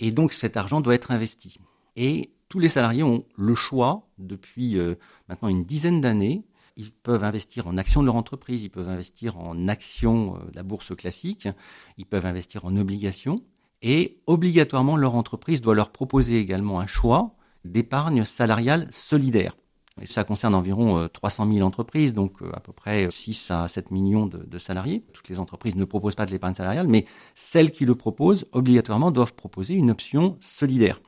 Et 0.00 0.10
donc 0.10 0.32
cet 0.32 0.56
argent 0.56 0.80
doit 0.80 0.96
être 0.96 1.12
investi. 1.12 1.58
Et 1.94 2.30
tous 2.48 2.58
les 2.58 2.68
salariés 2.68 3.02
ont 3.02 3.24
le 3.36 3.54
choix 3.54 4.08
depuis 4.18 4.78
euh, 4.78 4.94
maintenant 5.28 5.48
une 5.48 5.64
dizaine 5.64 6.00
d'années. 6.00 6.44
Ils 6.76 6.92
peuvent 6.92 7.24
investir 7.24 7.66
en 7.66 7.76
actions 7.76 8.00
de 8.02 8.06
leur 8.06 8.16
entreprise, 8.16 8.62
ils 8.62 8.70
peuvent 8.70 8.88
investir 8.88 9.38
en 9.38 9.66
actions 9.66 10.34
de 10.34 10.54
la 10.54 10.62
bourse 10.62 10.94
classique, 10.94 11.48
ils 11.96 12.06
peuvent 12.06 12.26
investir 12.26 12.64
en 12.64 12.76
obligations. 12.76 13.36
Et 13.82 14.20
obligatoirement, 14.26 14.96
leur 14.96 15.14
entreprise 15.14 15.60
doit 15.60 15.74
leur 15.74 15.90
proposer 15.90 16.38
également 16.38 16.80
un 16.80 16.86
choix 16.86 17.34
d'épargne 17.64 18.24
salariale 18.24 18.88
solidaire. 18.90 19.56
Et 20.00 20.06
ça 20.06 20.24
concerne 20.24 20.54
environ 20.54 21.08
300 21.12 21.48
euh, 21.48 21.54
000 21.54 21.66
entreprises, 21.66 22.14
donc 22.14 22.42
euh, 22.42 22.50
à 22.54 22.60
peu 22.60 22.72
près 22.72 23.08
6 23.10 23.50
à 23.50 23.68
7 23.68 23.90
millions 23.90 24.26
de, 24.26 24.58
salariés. 24.58 25.04
Toutes 25.12 25.28
les 25.28 25.40
entreprises 25.40 25.76
ne 25.76 25.84
proposent 25.84 26.14
pas 26.14 26.26
de 26.26 26.30
l'épargne 26.30 26.54
salariale, 26.54 26.88
mais 26.88 27.04
celles 27.34 27.72
qui 27.72 27.84
le 27.84 27.94
proposent, 27.94 28.46
obligatoirement, 28.52 29.10
doivent 29.10 29.34
proposer 29.34 29.74
une 29.74 29.90
option 29.90 30.36
solidaire. 30.40 31.00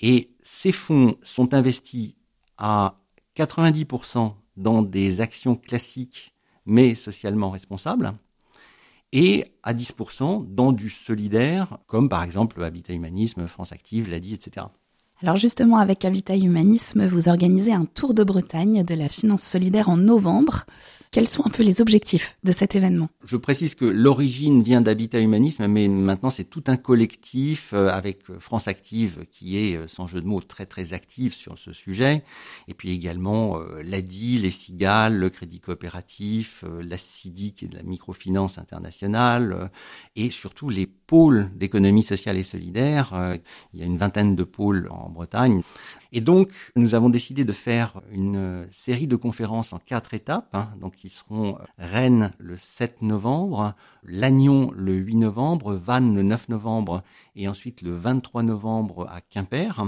Et 0.00 0.30
ces 0.42 0.72
fonds 0.72 1.16
sont 1.22 1.54
investis 1.54 2.14
à 2.58 3.00
90% 3.36 4.34
dans 4.56 4.82
des 4.82 5.20
actions 5.20 5.56
classiques, 5.56 6.34
mais 6.64 6.94
socialement 6.94 7.50
responsables, 7.50 8.12
et 9.12 9.44
à 9.62 9.72
10% 9.72 10.54
dans 10.54 10.72
du 10.72 10.90
solidaire, 10.90 11.78
comme 11.86 12.08
par 12.08 12.22
exemple 12.22 12.62
Habitat 12.62 12.92
Humanisme, 12.92 13.46
France 13.46 13.72
Active, 13.72 14.10
l'ADI, 14.10 14.34
etc. 14.34 14.66
Alors 15.22 15.36
justement, 15.36 15.78
avec 15.78 16.04
Habitat 16.04 16.36
Humanisme, 16.36 17.06
vous 17.06 17.30
organisez 17.30 17.72
un 17.72 17.86
tour 17.86 18.12
de 18.12 18.22
Bretagne 18.22 18.84
de 18.84 18.94
la 18.94 19.08
finance 19.08 19.42
solidaire 19.42 19.88
en 19.88 19.96
novembre. 19.96 20.66
Quels 21.10 21.26
sont 21.26 21.46
un 21.46 21.50
peu 21.50 21.62
les 21.62 21.80
objectifs 21.80 22.36
de 22.44 22.52
cet 22.52 22.74
événement? 22.74 23.08
Je 23.24 23.38
précise 23.38 23.74
que 23.74 23.86
l'origine 23.86 24.62
vient 24.62 24.82
d'Habitat 24.82 25.20
Humanisme, 25.20 25.66
mais 25.66 25.88
maintenant 25.88 26.28
c'est 26.28 26.44
tout 26.44 26.64
un 26.66 26.76
collectif 26.76 27.70
euh, 27.72 27.88
avec 27.88 28.24
France 28.38 28.68
Active 28.68 29.24
qui 29.30 29.56
est, 29.56 29.76
euh, 29.76 29.86
sans 29.86 30.06
jeu 30.06 30.20
de 30.20 30.26
mots, 30.26 30.42
très 30.42 30.66
très 30.66 30.92
active 30.92 31.32
sur 31.32 31.56
ce 31.56 31.72
sujet, 31.72 32.22
et 32.68 32.74
puis 32.74 32.90
également 32.90 33.58
euh, 33.58 33.82
l'ADI, 33.82 34.36
les 34.36 34.50
Cigales, 34.50 35.16
le 35.16 35.30
Crédit 35.30 35.60
Coopératif, 35.60 36.64
la 36.82 36.98
CIDIC 36.98 37.62
et 37.62 37.68
de 37.68 37.76
la 37.76 37.82
microfinance 37.82 38.58
internationale, 38.58 39.70
et 40.16 40.28
surtout 40.28 40.68
les 40.68 40.86
pôles 40.86 41.50
d'économie 41.54 42.02
sociale 42.02 42.36
et 42.36 42.42
solidaire. 42.42 43.38
Il 43.72 43.80
y 43.80 43.82
a 43.82 43.86
une 43.86 43.96
vingtaine 43.96 44.36
de 44.36 44.44
pôles 44.44 44.88
en 44.90 45.05
Bretagne. 45.08 45.62
Et 46.12 46.20
donc, 46.20 46.50
nous 46.76 46.94
avons 46.94 47.08
décidé 47.08 47.44
de 47.44 47.52
faire 47.52 48.00
une 48.10 48.66
série 48.70 49.06
de 49.06 49.16
conférences 49.16 49.72
en 49.72 49.78
quatre 49.78 50.14
étapes, 50.14 50.54
hein, 50.54 50.68
donc 50.80 50.96
qui 50.96 51.08
seront 51.08 51.58
Rennes 51.78 52.32
le 52.38 52.56
7 52.56 53.02
novembre, 53.02 53.74
Lannion 54.04 54.70
le 54.74 54.94
8 54.94 55.16
novembre, 55.16 55.74
Vannes 55.74 56.14
le 56.14 56.22
9 56.22 56.48
novembre 56.48 57.02
et 57.34 57.48
ensuite 57.48 57.82
le 57.82 57.92
23 57.92 58.42
novembre 58.42 59.08
à 59.10 59.20
Quimper. 59.20 59.84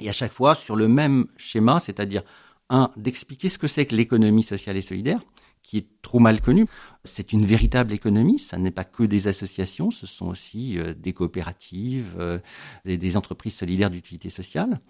Et 0.00 0.08
à 0.08 0.12
chaque 0.12 0.32
fois 0.32 0.54
sur 0.54 0.76
le 0.76 0.88
même 0.88 1.26
schéma, 1.36 1.80
c'est-à-dire 1.80 2.22
un, 2.70 2.90
d'expliquer 2.96 3.48
ce 3.48 3.58
que 3.58 3.66
c'est 3.66 3.86
que 3.86 3.96
l'économie 3.96 4.42
sociale 4.42 4.76
et 4.76 4.82
solidaire, 4.82 5.20
qui 5.68 5.76
est 5.76 5.86
trop 6.00 6.18
mal 6.18 6.40
connue. 6.40 6.66
C'est 7.04 7.34
une 7.34 7.44
véritable 7.44 7.92
économie, 7.92 8.38
ça 8.38 8.56
n'est 8.56 8.70
pas 8.70 8.84
que 8.84 9.02
des 9.02 9.28
associations, 9.28 9.90
ce 9.90 10.06
sont 10.06 10.28
aussi 10.28 10.78
euh, 10.78 10.94
des 10.94 11.12
coopératives, 11.12 12.16
euh, 12.18 12.38
des 12.86 13.16
entreprises 13.18 13.54
solidaires 13.54 13.90
d'utilité 13.90 14.30
sociale 14.30 14.80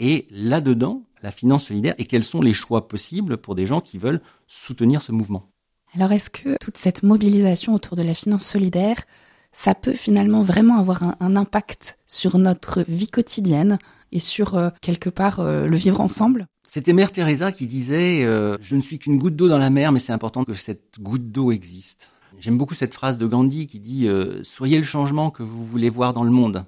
et 0.00 0.26
là-dedans, 0.30 1.02
la 1.22 1.30
finance 1.30 1.66
solidaire 1.66 1.94
et 1.98 2.06
quels 2.06 2.24
sont 2.24 2.40
les 2.40 2.54
choix 2.54 2.88
possibles 2.88 3.36
pour 3.36 3.54
des 3.54 3.66
gens 3.66 3.80
qui 3.80 3.98
veulent 3.98 4.20
soutenir 4.48 5.00
ce 5.00 5.12
mouvement? 5.12 5.48
Alors 5.94 6.10
est-ce 6.10 6.30
que 6.30 6.56
toute 6.60 6.78
cette 6.78 7.04
mobilisation 7.04 7.72
autour 7.74 7.96
de 7.96 8.02
la 8.02 8.14
finance 8.14 8.44
solidaire, 8.44 9.04
ça 9.52 9.76
peut 9.76 9.92
finalement 9.92 10.42
vraiment 10.42 10.78
avoir 10.78 11.04
un, 11.20 11.36
impact 11.36 11.98
sur 12.06 12.36
notre 12.38 12.82
vie 12.88 13.08
quotidienne 13.08 13.78
et 14.10 14.20
sur 14.20 14.56
euh, 14.56 14.70
quelque 14.80 15.10
part 15.10 15.40
le 15.44 15.76
vivre 15.76 16.00
ensemble? 16.00 16.46
C'était 16.72 16.92
Mère 16.92 17.10
Teresa 17.10 17.50
qui 17.50 17.66
disait 17.66 18.22
euh, 18.22 18.56
Je 18.60 18.76
ne 18.76 18.80
suis 18.80 19.00
qu'une 19.00 19.18
goutte 19.18 19.34
d'eau 19.34 19.48
dans 19.48 19.58
la 19.58 19.70
mer, 19.70 19.90
mais 19.90 19.98
c'est 19.98 20.12
important 20.12 20.44
que 20.44 20.54
cette 20.54 21.00
goutte 21.00 21.32
d'eau 21.32 21.50
existe. 21.50 22.10
J'aime 22.38 22.58
beaucoup 22.58 22.74
cette 22.74 22.94
phrase 22.94 23.18
de 23.18 23.26
Gandhi 23.26 23.66
qui 23.66 23.80
dit 23.80 24.08
Soyez 24.44 24.78
le 24.78 24.84
changement 24.84 25.32
que 25.32 25.42
vous 25.42 25.64
voulez 25.64 25.88
voir 25.88 26.14
dans 26.14 26.22
le 26.22 26.30
monde. 26.30 26.64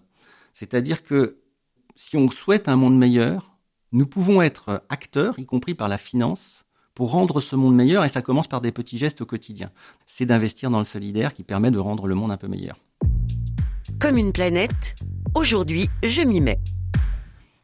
C'est-à-dire 0.55 1.05
que 1.05 1.39
si 1.95 2.17
on 2.17 2.29
souhaite 2.29 2.69
un 2.69 2.75
monde 2.75 2.99
meilleur, 2.99 3.57
nous 3.93 4.07
pouvons 4.07 4.43
être 4.43 4.83
acteurs, 4.89 5.39
y 5.39 5.47
compris 5.47 5.75
par 5.75 5.89
la 5.89 5.99
finance, 5.99 6.65
pour 6.97 7.13
rendre 7.13 7.41
ce 7.41 7.55
monde 7.55 7.77
meilleur, 7.77 8.05
et 8.05 8.09
ça 8.09 8.23
commence 8.23 8.49
par 8.49 8.61
des 8.61 8.73
petits 8.73 8.99
gestes 8.99 9.21
au 9.21 9.27
quotidien. 9.27 9.71
C'est 10.09 10.27
d'investir 10.27 10.69
dans 10.69 10.81
le 10.81 10.85
solidaire 10.85 11.33
qui 11.33 11.45
permet 11.45 11.71
de 11.71 11.79
rendre 11.79 12.09
le 12.09 12.17
monde 12.17 12.33
un 12.33 12.37
peu 12.37 12.49
meilleur. 12.49 12.77
Comme 14.01 14.19
une 14.19 14.33
planète, 14.33 14.97
aujourd'hui, 15.37 15.89
je 16.03 16.23
m'y 16.23 16.41
mets. 16.41 16.59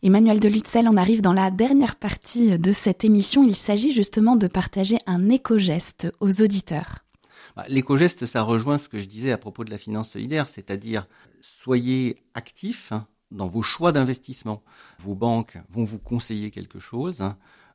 Emmanuel 0.01 0.39
de 0.39 0.49
Lutzel, 0.49 0.87
on 0.89 0.97
arrive 0.97 1.23
dans 1.23 1.33
la 1.33 1.51
dernière 1.51 1.97
partie 1.97 2.57
de 2.57 2.71
cette 2.71 3.05
émission. 3.05 3.43
Il 3.43 3.57
s'agit 3.57 3.91
justement 3.91 4.37
de 4.37 4.47
partager 4.47 4.97
un 5.07 5.29
éco-geste 5.29 6.13
aux 6.21 6.41
auditeurs. 6.41 7.05
Bah, 7.57 7.65
l'éco-geste, 7.69 8.25
ça 8.25 8.43
rejoint 8.43 8.79
ce 8.79 8.89
que 8.89 9.01
je 9.01 9.09
disais 9.09 9.33
à 9.33 9.39
propos 9.39 9.65
de 9.65 9.73
la 9.73 9.79
finance 9.79 10.11
solidaire, 10.11 10.49
c'est-à-dire 10.49 11.09
soyez 11.41 12.23
actifs, 12.35 12.93
hein, 12.93 13.09
dans 13.33 13.49
vos 13.49 13.63
choix 13.63 13.91
d'investissement. 13.91 14.63
Vos 15.01 15.17
banques 15.17 15.59
vont 15.69 15.83
vous 15.83 15.99
conseiller 15.99 16.53
quelque 16.53 16.79
chose. 16.79 17.25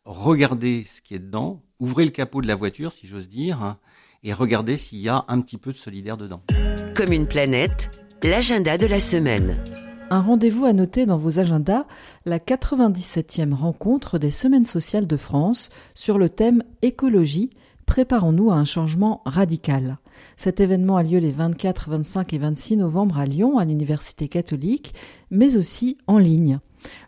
Regardez 0.06 0.86
ce 0.88 1.02
qui 1.02 1.16
est 1.16 1.20
dedans. 1.20 1.62
Ouvrez 1.82 2.06
le 2.06 2.12
capot 2.12 2.42
de 2.42 2.48
la 2.48 2.56
voiture, 2.56 2.94
si 2.94 3.06
j'ose 3.06 3.28
dire, 3.28 3.76
et 4.24 4.32
regardez 4.32 4.78
s'il 4.78 5.00
y 5.00 5.10
a 5.10 5.26
un 5.28 5.42
petit 5.42 5.58
peu 5.58 5.74
de 5.74 5.78
solidaire 5.78 6.16
dedans. 6.16 6.42
Comme 6.96 7.12
une 7.12 7.28
planète, 7.28 8.06
l'agenda 8.24 8.78
de 8.78 8.86
la 8.86 9.02
semaine. 9.02 9.62
Un 10.10 10.22
rendez-vous 10.22 10.66
à 10.66 10.74
noter 10.74 11.06
dans 11.06 11.18
vos 11.18 11.40
agendas, 11.40 11.86
la 12.26 12.40
97e 12.40 13.54
rencontre 13.54 14.20
des 14.20 14.32
Semaines 14.32 14.66
sociales 14.66 15.08
de 15.08 15.18
France 15.18 15.70
sur 15.96 16.18
le 16.18 16.30
thème 16.30 16.64
écologie, 16.82 17.50
préparons-nous 17.86 18.52
à 18.52 18.56
un 18.56 18.66
changement 18.66 19.22
radical. 19.26 19.98
Cet 20.36 20.60
événement 20.60 20.98
a 20.98 21.04
lieu 21.04 21.20
les 21.20 21.32
24, 21.32 21.90
25 21.90 22.34
et 22.34 22.38
26 22.38 22.78
novembre 22.78 23.18
à 23.18 23.26
Lyon, 23.26 23.58
à 23.58 23.66
l'Université 23.66 24.28
catholique, 24.28 24.94
mais 25.32 25.58
aussi 25.58 25.98
en 26.08 26.18
ligne. 26.18 26.60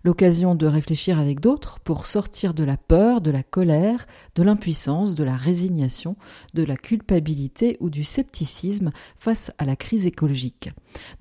L'occasion 0.04 0.56
de 0.56 0.68
réfléchir 0.68 1.20
avec 1.20 1.40
d'autres 1.40 1.80
pour 1.80 2.06
sortir 2.06 2.54
de 2.54 2.64
la 2.64 2.78
peur, 2.78 3.22
de 3.22 3.32
la 3.32 3.44
colère, 3.44 4.06
de 4.36 4.44
l'impuissance, 4.44 5.16
de 5.16 5.24
la 5.24 5.36
résignation, 5.36 6.16
de 6.54 6.64
la 6.64 6.76
culpabilité 6.76 7.78
ou 7.80 7.90
du 7.90 8.04
scepticisme 8.04 8.92
face 9.18 9.52
à 9.58 9.66
la 9.66 9.76
crise 9.76 10.06
écologique. 10.06 10.70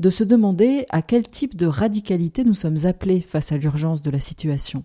De 0.00 0.10
se 0.10 0.24
demander 0.24 0.86
à 0.90 1.02
quel 1.02 1.28
type 1.28 1.56
de 1.56 1.66
radicalité 1.66 2.44
nous 2.44 2.54
sommes 2.54 2.84
appelés 2.86 3.20
face 3.20 3.52
à 3.52 3.56
l'urgence 3.56 4.02
de 4.02 4.10
la 4.10 4.20
situation. 4.20 4.84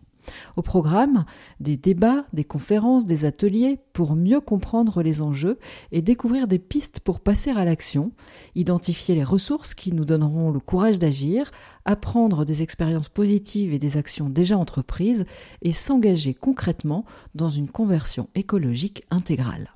Au 0.55 0.62
programme, 0.62 1.25
des 1.59 1.77
débats, 1.77 2.25
des 2.33 2.43
conférences, 2.43 3.05
des 3.05 3.25
ateliers 3.25 3.79
pour 3.93 4.15
mieux 4.15 4.41
comprendre 4.41 5.01
les 5.01 5.21
enjeux 5.21 5.59
et 5.91 6.01
découvrir 6.01 6.48
des 6.48 6.59
pistes 6.59 7.00
pour 7.00 7.19
passer 7.19 7.51
à 7.51 7.65
l'action, 7.65 8.12
identifier 8.55 9.15
les 9.15 9.24
ressources 9.24 9.74
qui 9.74 9.93
nous 9.93 10.05
donneront 10.05 10.51
le 10.51 10.59
courage 10.59 11.00
d'agir, 11.00 11.51
apprendre 11.86 12.45
des 12.45 12.62
expériences 12.62 13.09
positives 13.09 13.74
et 13.74 13.79
des 13.79 13.98
actions 13.98 14.29
déjà 14.29 14.57
entreprises 14.57 15.25
et 15.62 15.71
s'engager 15.71 16.33
concrètement 16.33 17.05
dans 17.36 17.50
une 17.50 17.69
conversion 17.69 18.29
écologique 18.36 19.03
intégrale. 19.12 19.71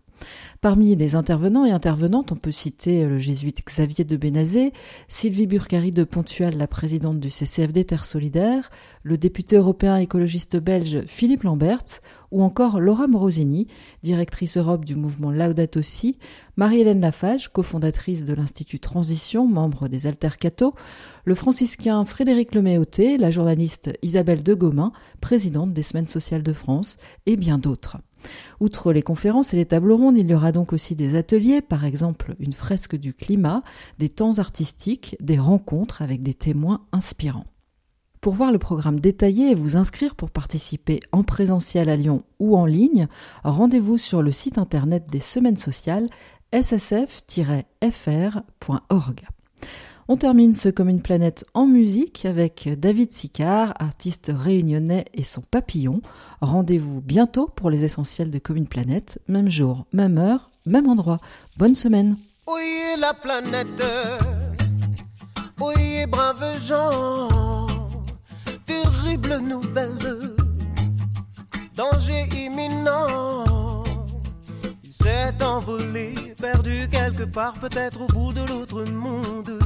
Parmi 0.61 0.95
les 0.95 1.15
intervenants 1.15 1.65
et 1.65 1.71
intervenantes, 1.71 2.31
on 2.31 2.35
peut 2.35 2.51
citer 2.51 3.05
le 3.05 3.17
jésuite 3.17 3.65
Xavier 3.65 4.05
de 4.05 4.17
Bénazé, 4.17 4.73
Sylvie 5.07 5.47
Burcari 5.47 5.91
de 5.91 6.03
Pontual, 6.03 6.57
la 6.57 6.67
présidente 6.67 7.19
du 7.19 7.29
CCFD 7.29 7.85
Terre 7.85 8.05
Solidaire, 8.05 8.69
le 9.03 9.17
député 9.17 9.57
européen 9.57 9.97
écologiste 9.97 10.57
belge 10.57 11.01
Philippe 11.07 11.43
Lamberts, 11.43 12.01
ou 12.31 12.41
encore 12.41 12.79
Laura 12.79 13.07
Morosini, 13.07 13.67
directrice 14.01 14.57
Europe 14.57 14.85
du 14.85 14.95
mouvement 14.95 15.31
Laudato 15.31 15.81
Si, 15.81 16.17
Marie-Hélène 16.57 17.01
Lafage, 17.01 17.49
cofondatrice 17.49 18.25
de 18.25 18.33
l'Institut 18.33 18.79
Transition, 18.79 19.47
membre 19.47 19.87
des 19.87 20.07
Altercato, 20.07 20.73
le 21.25 21.35
franciscain 21.35 22.03
Frédéric 22.05 22.55
Leméoté, 22.55 23.17
la 23.17 23.31
journaliste 23.31 23.91
Isabelle 24.01 24.43
de 24.43 24.53
Gomin, 24.53 24.91
présidente 25.21 25.73
des 25.73 25.83
Semaines 25.83 26.07
sociales 26.07 26.43
de 26.43 26.53
France, 26.53 26.97
et 27.25 27.35
bien 27.35 27.57
d'autres. 27.57 27.97
Outre 28.59 28.93
les 28.93 29.01
conférences 29.01 29.53
et 29.53 29.57
les 29.57 29.65
tables 29.65 29.91
rondes, 29.91 30.17
il 30.17 30.29
y 30.29 30.35
aura 30.35 30.51
donc 30.51 30.73
aussi 30.73 30.95
des 30.95 31.15
ateliers, 31.15 31.61
par 31.61 31.85
exemple 31.85 32.35
une 32.39 32.53
fresque 32.53 32.95
du 32.95 33.13
climat, 33.13 33.63
des 33.99 34.09
temps 34.09 34.39
artistiques, 34.39 35.15
des 35.19 35.39
rencontres 35.39 36.01
avec 36.01 36.23
des 36.23 36.33
témoins 36.33 36.81
inspirants. 36.91 37.45
Pour 38.21 38.33
voir 38.33 38.51
le 38.53 38.59
programme 38.59 39.01
détaillé 39.01 39.51
et 39.51 39.55
vous 39.55 39.75
inscrire 39.75 40.15
pour 40.15 40.31
participer 40.31 41.01
en 41.11 41.23
présentiel 41.23 41.89
à 41.89 41.97
Lyon 41.97 42.23
ou 42.39 42.55
en 42.55 42.65
ligne, 42.65 43.07
rendez-vous 43.43 43.97
sur 43.97 44.21
le 44.21 44.31
site 44.31 44.57
internet 44.57 45.07
des 45.11 45.19
semaines 45.19 45.57
sociales 45.57 46.07
ssf-fr.org. 46.53 47.23
On 50.09 50.17
termine 50.17 50.53
ce 50.53 50.67
comme 50.67 50.89
une 50.89 51.01
planète 51.01 51.45
en 51.53 51.65
musique 51.65 52.25
avec 52.25 52.69
David 52.77 53.13
Sicard, 53.13 53.73
artiste 53.79 54.31
réunionnais 54.35 55.05
et 55.13 55.23
son 55.23 55.41
papillon. 55.41 56.01
Rendez-vous 56.41 56.99
bientôt 56.99 57.47
pour 57.47 57.69
les 57.69 57.85
essentiels 57.85 58.29
de 58.29 58.37
Comme 58.37 58.57
une 58.57 58.67
planète, 58.67 59.21
même 59.29 59.49
jour, 59.49 59.85
même 59.93 60.17
heure, 60.17 60.51
même 60.65 60.89
endroit. 60.89 61.19
Bonne 61.57 61.75
semaine. 61.75 62.17
Oui, 62.47 62.99
la 62.99 63.13
planète. 63.13 63.81
Oui, 65.61 66.05
brave 66.09 66.59
gens. 66.61 67.67
Terrible 68.65 69.37
nouvelle. 69.47 70.19
Danger 71.77 72.27
imminent. 72.35 73.83
Il 74.83 74.91
s'est 74.91 75.41
envolé, 75.41 76.13
perdu 76.37 76.89
quelque 76.91 77.23
part, 77.23 77.53
peut-être 77.53 78.01
au 78.01 78.07
bout 78.07 78.33
de 78.33 78.41
l'autre 78.49 78.83
monde. 78.91 79.59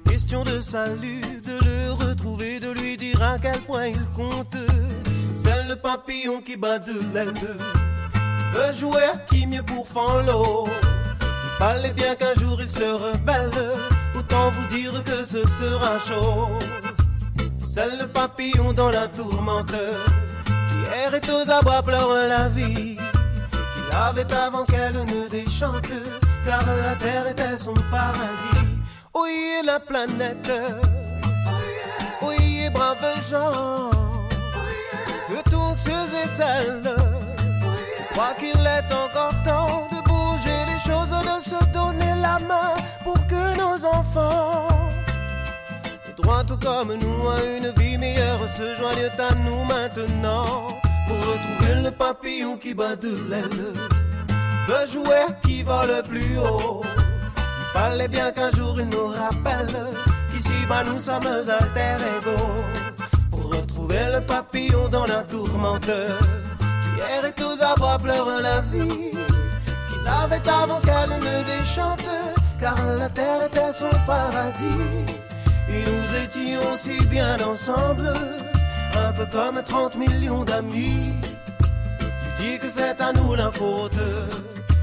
Question 0.00 0.42
de 0.42 0.60
salut, 0.60 1.20
de 1.20 1.64
le 1.64 1.92
retrouver, 1.92 2.58
de 2.58 2.72
lui 2.72 2.96
dire 2.96 3.22
à 3.22 3.38
quel 3.38 3.60
point 3.60 3.86
il 3.86 4.04
compte. 4.16 4.56
C'est 5.36 5.68
le 5.68 5.76
papillon 5.76 6.40
qui 6.40 6.56
bat 6.56 6.80
de 6.80 6.94
l'aile. 7.14 7.32
Veut 8.54 8.74
jouer 8.74 9.04
à 9.04 9.16
qui 9.18 9.46
mieux 9.46 9.62
pour 9.62 9.86
l'eau. 10.26 10.66
Il 11.20 11.58
fallait 11.58 11.92
bien 11.92 12.16
qu'un 12.16 12.34
jour 12.34 12.60
il 12.60 12.68
se 12.68 12.82
rebelle. 12.82 13.50
Autant 14.18 14.50
vous 14.50 14.66
dire 14.74 14.92
que 15.04 15.22
ce 15.22 15.46
sera 15.46 15.98
chaud. 16.00 16.48
C'est 17.64 17.96
le 17.96 18.08
papillon 18.08 18.72
dans 18.72 18.90
la 18.90 19.06
tourmente. 19.06 19.74
Qui 20.44 20.90
errait 21.06 21.30
aux 21.30 21.50
abois 21.50 21.82
pleure 21.82 22.14
la 22.28 22.48
vie. 22.48 22.96
Qu'il 22.96 23.96
avait 23.96 24.32
avant 24.34 24.64
qu'elle 24.64 24.94
ne 24.94 25.28
déchante. 25.28 25.88
Car 26.44 26.66
la 26.66 26.96
terre 26.96 27.28
était 27.28 27.56
son 27.56 27.74
paradis. 27.90 28.73
Oui, 29.16 29.62
la 29.64 29.78
planète? 29.78 30.50
Oui, 32.20 32.68
braves 32.72 33.20
gens, 33.30 33.90
que 35.28 35.50
tous 35.50 35.74
ceux 35.76 36.06
et 36.22 36.26
celles 36.26 36.96
croient 38.10 38.34
qu'il 38.34 38.60
est 38.66 38.92
encore 38.92 39.34
temps 39.44 39.88
de 39.92 40.02
bouger 40.08 40.64
les 40.66 40.78
choses, 40.80 41.10
de 41.10 41.40
se 41.42 41.64
donner 41.72 42.12
la 42.20 42.38
main 42.40 42.74
pour 43.04 43.14
que 43.28 43.56
nos 43.56 43.86
enfants, 43.86 44.66
droits 46.16 46.44
tout 46.44 46.58
comme 46.58 46.94
nous, 46.94 47.28
à 47.28 47.40
une 47.56 47.70
vie 47.78 47.98
meilleure, 47.98 48.48
se 48.48 48.74
joignent 48.76 49.10
à 49.16 49.34
nous 49.46 49.64
maintenant 49.64 50.66
pour 51.06 51.18
retrouver 51.18 51.82
le 51.84 51.90
papillon 51.92 52.56
qui 52.56 52.74
bat 52.74 52.96
de 52.96 53.16
l'aile, 53.30 53.74
le 54.68 54.90
jouet 54.90 55.26
qui 55.44 55.62
vole 55.62 56.02
plus 56.02 56.38
haut. 56.38 56.82
Fallait 57.74 58.08
bien 58.08 58.30
qu'un 58.30 58.50
jour 58.52 58.80
il 58.80 58.88
nous 58.88 59.08
rappelle 59.08 59.76
qu'ici 60.30 60.52
bas 60.68 60.84
nous 60.84 61.00
sommes 61.00 61.26
alter 61.26 61.96
ego 62.16 62.38
pour 63.32 63.46
retrouver 63.52 64.04
le 64.14 64.20
papillon 64.20 64.88
dans 64.88 65.06
la 65.06 65.24
tourmente 65.24 65.90
qui 66.82 66.92
errait 67.16 67.32
tous 67.32 67.60
à 67.60 67.74
voir 67.76 67.98
pleurer 67.98 68.40
la 68.42 68.60
vie 68.60 69.10
qu'il 69.10 70.06
avait 70.22 70.48
avant 70.48 70.80
qu'elle 70.86 71.18
ne 71.18 71.36
déchante 71.52 72.08
car 72.60 72.76
la 72.96 73.08
terre 73.08 73.46
était 73.46 73.72
son 73.72 73.90
paradis 74.06 74.84
et 75.68 75.82
nous 75.90 76.06
étions 76.24 76.76
si 76.76 77.06
bien 77.08 77.36
ensemble 77.42 78.12
un 78.96 79.12
peu 79.12 79.26
comme 79.26 79.62
30 79.62 79.96
millions 79.96 80.44
d'amis. 80.44 81.12
Il 82.00 82.42
dit 82.42 82.58
que 82.58 82.68
c'est 82.68 83.00
à 83.00 83.12
nous 83.12 83.34
la 83.34 83.50
faute 83.50 83.98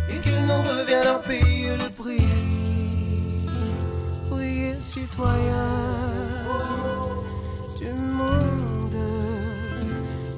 et 0.10 0.20
qu'il 0.20 0.42
nous 0.46 0.62
revient 0.64 1.02
d'en 1.06 1.20
payer 1.20 1.78
le 1.78 1.90
prix. 1.90 2.41
Citoyens 4.82 5.38
du 7.78 7.94
monde, 7.94 8.96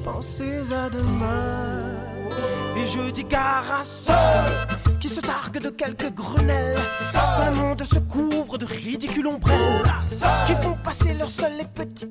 pensez 0.03 0.73
à 0.73 0.89
demain. 0.89 1.95
Et 2.75 2.85
je 2.85 3.09
dis 3.11 3.25
qui 4.99 5.07
se 5.07 5.21
targuent 5.21 5.61
de 5.61 5.69
quelques 5.69 6.13
grenelles. 6.13 6.77
Quand 7.13 7.45
le 7.51 7.55
monde 7.55 7.83
se 7.85 7.99
couvre 7.99 8.57
de 8.57 8.65
ridicules 8.65 9.27
ombrelles, 9.27 9.83
qui 10.45 10.55
font 10.55 10.77
passer 10.83 11.13
leur 11.13 11.29
seul 11.29 11.53
et 11.61 11.65
petit 11.65 12.07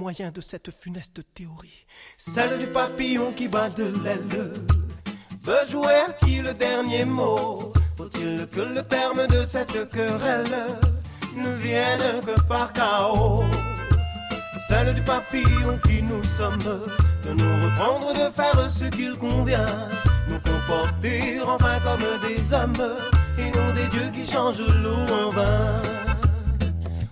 moyen 0.00 0.30
de 0.30 0.40
cette 0.40 0.70
funeste 0.70 1.20
théorie. 1.34 1.84
Celle 2.16 2.58
du 2.58 2.66
papillon 2.66 3.32
qui 3.32 3.48
bat 3.48 3.68
de 3.68 3.84
l'aile. 4.02 4.54
Veut 5.42 5.66
jouer 5.68 5.98
à 6.08 6.12
qui 6.14 6.38
le 6.40 6.54
dernier 6.54 7.04
mot? 7.04 7.70
Faut-il 7.98 8.48
que 8.48 8.62
le 8.62 8.82
terme 8.82 9.26
de 9.26 9.44
cette 9.44 9.90
querelle 9.90 10.58
ne 11.36 11.52
vienne 11.56 12.22
que 12.24 12.40
par 12.48 12.72
chaos? 12.72 13.44
Celle 14.68 14.94
du 14.94 15.02
papillon 15.02 15.78
qui 15.86 16.02
nous 16.02 16.24
sommes, 16.24 16.72
de 17.26 17.32
nous 17.34 17.54
reprendre, 17.64 18.12
de 18.14 18.32
faire 18.32 18.70
ce 18.70 18.84
qu'il 18.84 19.18
convient, 19.18 19.90
nous 20.28 20.40
comporter 20.40 21.40
enfin 21.46 21.78
comme 21.80 22.06
des 22.26 22.54
hommes 22.54 22.86
et 23.36 23.50
non 23.56 23.74
des 23.74 23.88
dieux 23.94 24.10
qui 24.14 24.24
changent 24.24 24.62
l'eau 24.82 25.04
en 25.22 25.28
vin. 25.28 25.82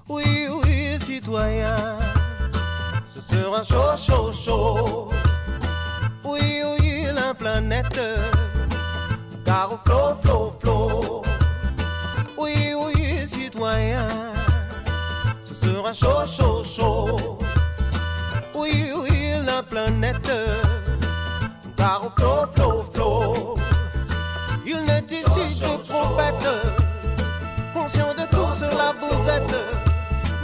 Oui, 0.09 0.49
oui, 0.63 0.99
citoyens, 0.99 1.99
sera 3.29 3.63
chaud, 3.63 3.97
chaud, 3.97 4.33
chaud. 4.33 5.09
Oui, 6.25 6.63
oui, 6.65 7.07
la 7.15 7.35
planète, 7.35 8.01
car 9.45 9.73
au 9.73 9.77
flot, 9.85 10.15
flot, 10.23 10.57
flot. 10.61 11.23
Oui, 12.39 12.75
oui, 12.83 13.27
citoyen, 13.27 14.07
ce 15.43 15.55
sera 15.55 15.93
chaud, 15.93 16.27
chaud, 16.27 16.63
chaud. 16.65 17.39
Oui, 18.55 18.93
oui, 18.97 19.33
la 19.47 19.63
planète, 19.63 20.31
car 21.77 22.07
au 22.07 22.11
flot, 22.19 22.47
flot, 22.55 22.85
flot. 22.95 23.55
Il 24.67 24.79
n'est 24.85 25.07
ici 25.11 25.61
que 25.61 25.89
prophète, 25.89 26.49
conscient 27.73 28.15
de 28.15 28.25
tout 28.35 28.53
cela 28.55 28.93
vous 29.01 29.29
êtes. 29.29 29.57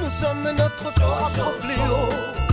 Nous 0.02 0.10
sommes 0.10 0.42
notre 0.42 0.92
propre 0.92 1.52
fléau. 1.60 2.43